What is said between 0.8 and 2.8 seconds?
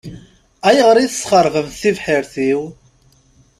i tesxeṛbemt tibḥirt-iw?